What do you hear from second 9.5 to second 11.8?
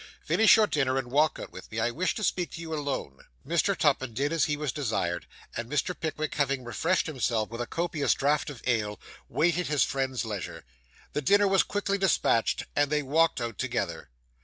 his friend's leisure. The dinner was